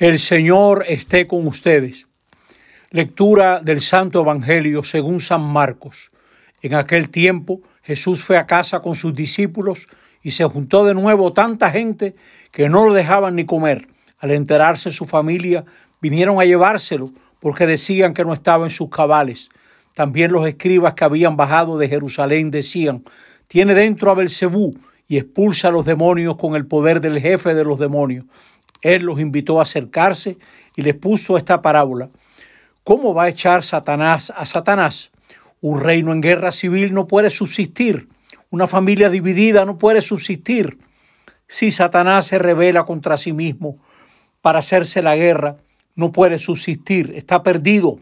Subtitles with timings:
[0.00, 2.06] El Señor esté con ustedes.
[2.90, 6.10] Lectura del Santo Evangelio según San Marcos.
[6.62, 9.88] En aquel tiempo Jesús fue a casa con sus discípulos
[10.22, 12.14] y se juntó de nuevo tanta gente
[12.50, 13.88] que no lo dejaban ni comer.
[14.18, 15.66] Al enterarse su familia,
[16.00, 19.50] vinieron a llevárselo porque decían que no estaba en sus cabales.
[19.92, 23.04] También los escribas que habían bajado de Jerusalén decían,
[23.48, 24.72] tiene dentro a Belcebú
[25.08, 28.24] y expulsa a los demonios con el poder del jefe de los demonios.
[28.82, 30.38] Él los invitó a acercarse
[30.76, 32.10] y les puso esta parábola.
[32.84, 35.10] ¿Cómo va a echar Satanás a Satanás?
[35.60, 38.08] Un reino en guerra civil no puede subsistir.
[38.50, 40.78] Una familia dividida no puede subsistir.
[41.46, 43.78] Si Satanás se revela contra sí mismo
[44.40, 45.58] para hacerse la guerra,
[45.94, 47.98] no puede subsistir, está perdido.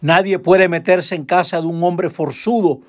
[0.00, 2.80] Nadie puede meterse en casa de un hombre forzudo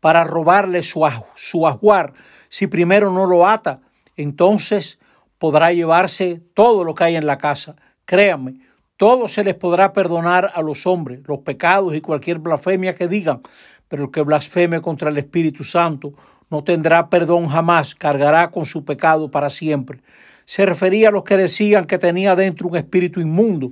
[0.00, 2.12] para robarle su, su ajuar
[2.48, 3.80] si primero no lo ata.
[4.16, 4.98] Entonces
[5.38, 7.76] podrá llevarse todo lo que hay en la casa.
[8.04, 8.60] Créanme,
[8.96, 13.42] todo se les podrá perdonar a los hombres, los pecados y cualquier blasfemia que digan,
[13.86, 16.12] pero el que blasfeme contra el Espíritu Santo
[16.50, 20.00] no tendrá perdón jamás, cargará con su pecado para siempre.
[20.46, 23.70] Se refería a los que decían que tenía dentro un espíritu inmundo.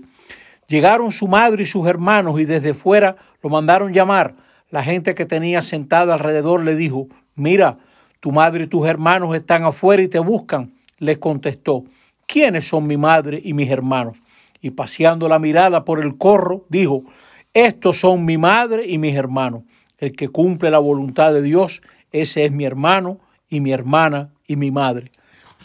[0.68, 4.34] Llegaron su madre y sus hermanos y desde fuera lo mandaron llamar.
[4.70, 7.78] La gente que tenía sentada alrededor le dijo, mira,
[8.20, 11.84] tu madre y tus hermanos están afuera y te buscan les contestó,
[12.26, 14.18] ¿quiénes son mi madre y mis hermanos?
[14.60, 17.04] Y paseando la mirada por el corro, dijo,
[17.52, 19.62] estos son mi madre y mis hermanos.
[19.98, 24.56] El que cumple la voluntad de Dios, ese es mi hermano y mi hermana y
[24.56, 25.10] mi madre.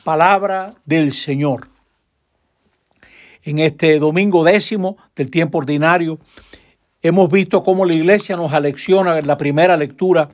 [0.03, 1.67] Palabra del Señor.
[3.43, 6.19] En este domingo décimo del tiempo ordinario,
[7.01, 10.29] hemos visto cómo la iglesia nos alecciona en la primera lectura,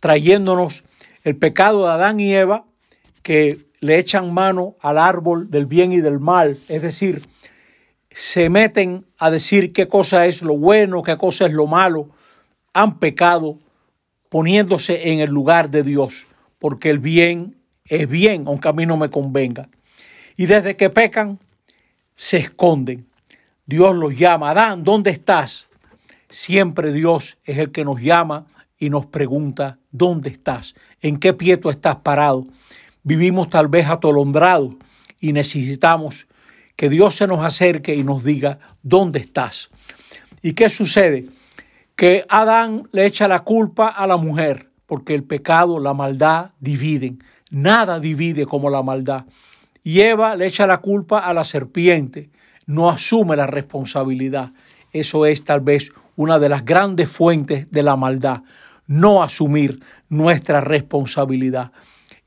[0.00, 0.84] trayéndonos
[1.24, 2.64] el pecado de Adán y Eva,
[3.22, 7.20] que le echan mano al árbol del bien y del mal, es decir,
[8.12, 12.08] se meten a decir qué cosa es lo bueno, qué cosa es lo malo,
[12.72, 13.58] han pecado
[14.28, 16.28] poniéndose en el lugar de Dios,
[16.60, 19.68] porque el bien es bien, aunque a mí no me convenga.
[20.36, 21.40] Y desde que pecan,
[22.14, 23.06] se esconden.
[23.66, 25.68] Dios los llama, Adán, ¿dónde estás?
[26.28, 28.46] Siempre Dios es el que nos llama
[28.78, 30.76] y nos pregunta, ¿dónde estás?
[31.00, 32.46] ¿En qué pie tú estás parado?
[33.02, 34.74] Vivimos tal vez atolondrados
[35.20, 36.26] y necesitamos
[36.76, 39.70] que Dios se nos acerque y nos diga, ¿dónde estás?
[40.42, 41.26] ¿Y qué sucede?
[41.94, 47.22] Que Adán le echa la culpa a la mujer, porque el pecado, la maldad dividen.
[47.50, 49.26] Nada divide como la maldad.
[49.84, 52.30] Y Eva le echa la culpa a la serpiente,
[52.66, 54.52] no asume la responsabilidad.
[54.92, 58.42] Eso es tal vez una de las grandes fuentes de la maldad,
[58.86, 61.72] no asumir nuestra responsabilidad.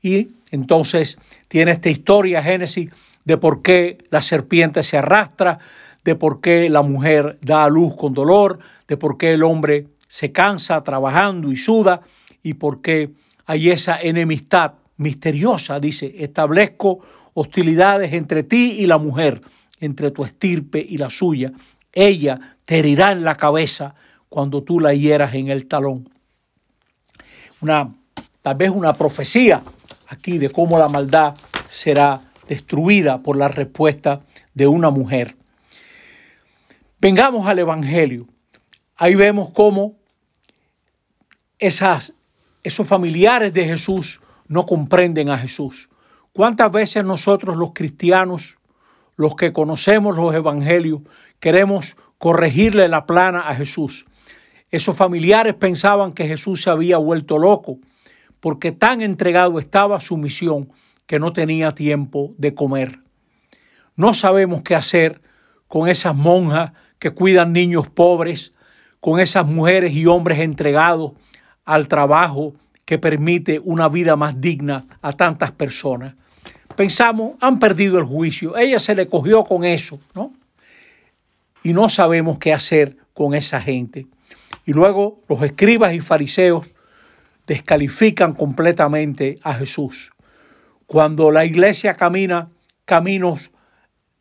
[0.02, 1.18] Y entonces
[1.48, 2.90] tiene esta historia, Génesis,
[3.24, 5.58] de por qué la serpiente se arrastra,
[6.04, 9.88] de por qué la mujer da a luz con dolor, de por qué el hombre
[10.06, 12.00] se cansa trabajando y suda,
[12.42, 13.10] y por qué
[13.44, 15.80] hay esa enemistad misteriosa.
[15.80, 17.00] Dice, establezco
[17.34, 19.40] hostilidades entre ti y la mujer,
[19.80, 21.52] entre tu estirpe y la suya.
[21.92, 23.94] Ella te herirá en la cabeza
[24.28, 26.08] cuando tú la hieras en el talón.
[27.60, 27.92] Una,
[28.42, 29.62] tal vez una profecía
[30.08, 31.34] aquí de cómo la maldad
[31.68, 34.22] será destruida por la respuesta
[34.54, 35.36] de una mujer.
[37.00, 38.26] Vengamos al Evangelio.
[38.96, 39.96] Ahí vemos cómo
[41.58, 42.14] esas,
[42.62, 45.88] esos familiares de Jesús no comprenden a Jesús.
[46.32, 48.58] ¿Cuántas veces nosotros los cristianos,
[49.16, 51.00] los que conocemos los evangelios,
[51.40, 54.06] queremos corregirle la plana a Jesús?
[54.70, 57.78] Esos familiares pensaban que Jesús se había vuelto loco
[58.40, 60.70] porque tan entregado estaba su misión
[61.06, 63.00] que no tenía tiempo de comer.
[63.96, 65.20] No sabemos qué hacer
[65.68, 68.52] con esas monjas que cuidan niños pobres,
[69.00, 71.12] con esas mujeres y hombres entregados
[71.64, 72.54] al trabajo
[72.84, 76.14] que permite una vida más digna a tantas personas.
[76.76, 80.32] Pensamos, han perdido el juicio, ella se le cogió con eso, ¿no?
[81.62, 84.06] Y no sabemos qué hacer con esa gente.
[84.66, 86.75] Y luego los escribas y fariseos
[87.46, 90.12] descalifican completamente a Jesús.
[90.86, 92.48] Cuando la iglesia camina
[92.84, 93.50] caminos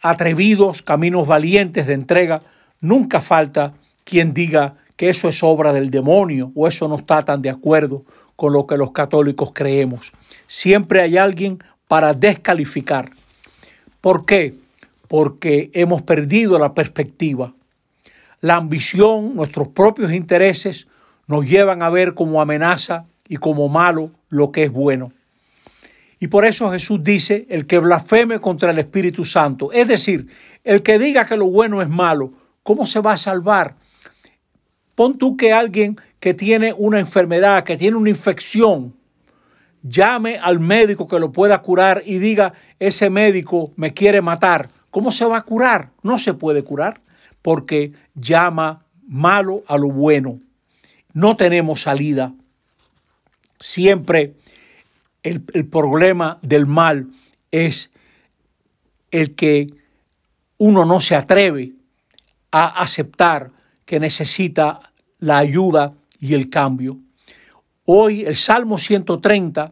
[0.01, 2.41] atrevidos, caminos valientes de entrega,
[2.79, 3.73] nunca falta
[4.03, 8.03] quien diga que eso es obra del demonio o eso no está tan de acuerdo
[8.35, 10.11] con lo que los católicos creemos.
[10.47, 13.09] Siempre hay alguien para descalificar.
[14.01, 14.53] ¿Por qué?
[15.07, 17.53] Porque hemos perdido la perspectiva.
[18.41, 20.87] La ambición, nuestros propios intereses
[21.27, 25.11] nos llevan a ver como amenaza y como malo lo que es bueno.
[26.19, 30.27] Y por eso Jesús dice, el que blasfeme contra el Espíritu Santo, es decir,
[30.63, 32.33] el que diga que lo bueno es malo,
[32.63, 33.75] ¿cómo se va a salvar?
[34.95, 38.95] Pon tú que alguien que tiene una enfermedad, que tiene una infección,
[39.83, 44.69] llame al médico que lo pueda curar y diga, ese médico me quiere matar.
[44.89, 45.91] ¿Cómo se va a curar?
[46.01, 47.01] No se puede curar
[47.41, 50.39] porque llama malo a lo bueno.
[51.13, 52.33] No tenemos salida.
[53.65, 54.35] Siempre
[55.23, 57.07] el, el problema del mal
[57.49, 57.89] es
[59.09, 59.65] el que
[60.59, 61.73] uno no se atreve
[62.51, 63.49] a aceptar
[63.83, 66.99] que necesita la ayuda y el cambio.
[67.85, 69.71] Hoy el Salmo 130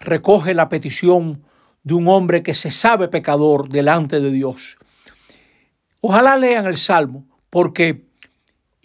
[0.00, 1.44] recoge la petición
[1.82, 4.78] de un hombre que se sabe pecador delante de Dios.
[6.00, 8.05] Ojalá lean el Salmo porque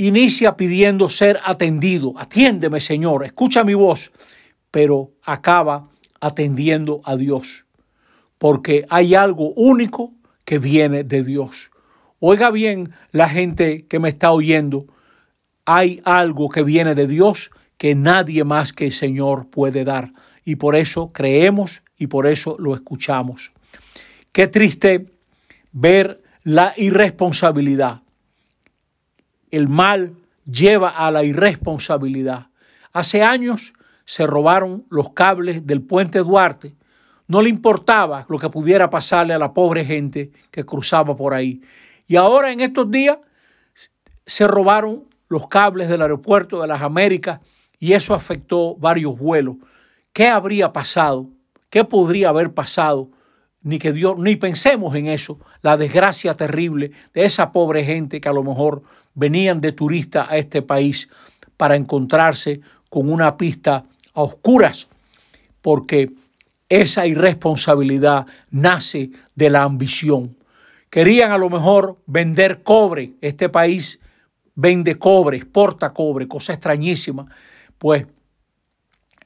[0.08, 2.14] inicia pidiendo ser atendido.
[2.18, 4.12] Atiéndeme, Señor, escucha mi voz,
[4.72, 5.90] pero acaba
[6.20, 7.66] atendiendo a Dios,
[8.38, 10.14] porque hay algo único
[10.46, 11.72] que viene de Dios.
[12.20, 14.88] Oiga bien la gente que me está oyendo,
[15.66, 20.14] hay algo que viene de Dios que nadie más que el Señor puede dar.
[20.46, 23.52] Y por eso creemos y por eso lo escuchamos.
[24.32, 25.08] Qué triste
[25.72, 28.02] ver la irresponsabilidad.
[29.52, 30.16] El mal
[30.50, 32.48] lleva a la irresponsabilidad.
[32.94, 33.74] Hace años
[34.06, 36.76] se robaron los cables del puente Duarte.
[37.28, 41.62] No le importaba lo que pudiera pasarle a la pobre gente que cruzaba por ahí.
[42.08, 43.18] Y ahora en estos días
[44.26, 47.40] se robaron los cables del aeropuerto de las Américas
[47.80, 49.56] y eso afectó varios vuelos.
[50.12, 51.30] ¿Qué habría pasado?
[51.70, 53.10] ¿Qué podría haber pasado?
[53.64, 58.30] Ni que Dios, ni pensemos en eso, la desgracia terrible de esa pobre gente que
[58.30, 58.82] a lo mejor
[59.14, 61.10] venían de turista a este país
[61.58, 64.88] para encontrarse con una pista a oscuras,
[65.62, 66.12] porque
[66.70, 70.38] esa irresponsabilidad nace de la ambición.
[70.90, 73.14] Querían a lo mejor vender cobre.
[73.22, 74.00] Este país
[74.56, 77.28] vende cobre, exporta cobre, cosa extrañísima.
[77.78, 78.06] Pues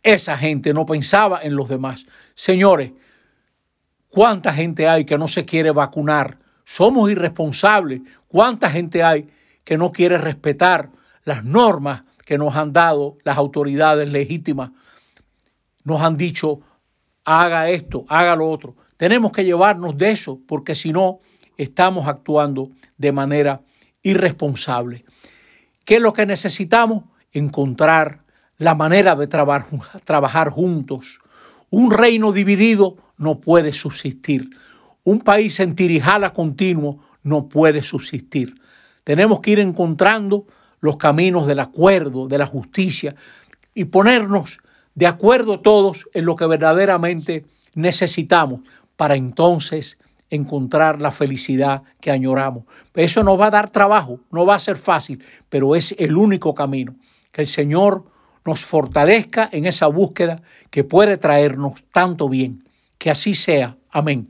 [0.04, 2.06] esa gente no pensaba en los demás.
[2.36, 2.92] Señores,
[4.16, 6.38] ¿cuánta gente hay que no se quiere vacunar?
[6.64, 8.02] Somos irresponsables.
[8.30, 9.28] ¿Cuánta gente hay
[9.66, 10.90] que no quiere respetar
[11.26, 14.72] las normas que nos han dado las autoridades legítimas?
[15.84, 16.62] Nos han dicho,
[17.26, 18.78] haga esto, haga lo otro.
[18.96, 21.20] Tenemos que llevarnos de eso porque si no,
[21.58, 23.64] estamos actuando de manera
[24.02, 25.04] irresponsable.
[25.84, 27.04] ¿Qué es lo que necesitamos?
[27.34, 28.24] Encontrar
[28.58, 31.20] la manera de trabajar juntos.
[31.70, 34.50] Un reino dividido no puede subsistir.
[35.04, 38.56] Un país en tirijala continuo no puede subsistir.
[39.04, 40.46] Tenemos que ir encontrando
[40.80, 43.16] los caminos del acuerdo, de la justicia
[43.74, 44.60] y ponernos
[44.94, 47.46] de acuerdo todos en lo que verdaderamente
[47.76, 48.62] necesitamos
[48.96, 52.64] para entonces encontrar la felicidad que añoramos.
[52.94, 56.54] Eso nos va a dar trabajo, no va a ser fácil, pero es el único
[56.56, 56.96] camino.
[57.32, 58.06] Que el Señor
[58.46, 62.64] nos fortalezca en esa búsqueda que puede traernos tanto bien.
[62.98, 63.76] Que así sea.
[63.92, 64.30] Amén.